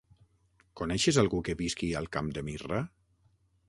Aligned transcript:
Coneixes 0.81 1.21
algú 1.25 1.43
que 1.51 1.57
visqui 1.61 1.93
al 2.01 2.11
Camp 2.19 2.35
de 2.39 2.49
Mirra? 2.51 2.85